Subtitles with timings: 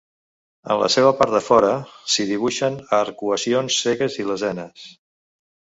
[0.75, 1.69] En la seva part de fora
[2.15, 4.93] s'hi dibuixen arcuacions cegues i lesenes.